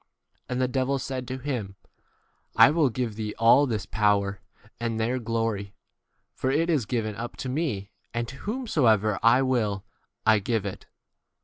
[0.49, 1.75] And the devil said to him,
[2.55, 4.41] I will give thee all this power,
[4.79, 5.75] and their glory;
[6.33, 9.85] for it is given up to me, and to whomsoever I will
[10.25, 10.87] I give it.